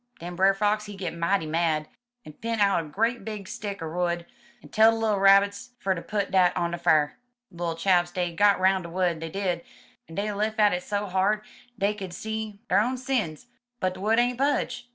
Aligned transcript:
Den 0.17 0.35
Brer 0.35 0.55
Fox 0.55 0.85
he 0.87 0.95
git 0.95 1.13
mighty 1.15 1.45
mad, 1.45 1.87
en 2.25 2.33
p*int 2.33 2.59
out 2.59 2.83
a 2.83 2.87
great 2.87 3.23
big 3.23 3.47
stick 3.47 3.83
er 3.83 3.95
wood, 3.95 4.25
en 4.63 4.69
tell 4.69 4.89
de 4.89 4.97
little 4.97 5.19
Rab^ 5.19 5.41
bits 5.41 5.73
fer 5.77 5.93
ter 5.93 6.01
put 6.01 6.31
dat 6.31 6.57
on 6.57 6.71
de 6.71 6.79
fier. 6.79 7.19
De 7.51 7.57
little 7.57 7.75
chaps 7.75 8.09
dey 8.11 8.33
got 8.35 8.59
'roun' 8.59 8.81
de 8.81 8.89
wood, 8.89 9.19
dey 9.19 9.29
did, 9.29 9.63
en 10.09 10.15
dey 10.15 10.31
lif* 10.33 10.59
at 10.59 10.73
it 10.73 10.81
so 10.81 11.05
hard 11.05 11.43
dey 11.77 11.93
could 11.93 12.13
see 12.15 12.61
der 12.67 12.79
own 12.79 12.97
sins, 12.97 13.45
but 13.79 13.93
de 13.93 13.99
wood 13.99 14.17
ain't 14.17 14.39
budge. 14.39 14.89